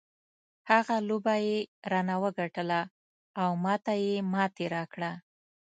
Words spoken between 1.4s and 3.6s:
یې رانه وګټله او